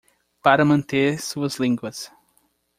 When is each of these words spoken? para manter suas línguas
para 0.41 0.65
manter 0.65 1.19
suas 1.21 1.59
línguas 1.59 2.11